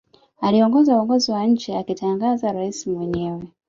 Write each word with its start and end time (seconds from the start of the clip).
Aliongoza 0.41 0.95
uongozi 0.97 1.31
wa 1.31 1.45
nchi 1.45 1.73
akitangaza 1.75 2.51
rais 2.51 2.87
mwenyewe 2.87 3.47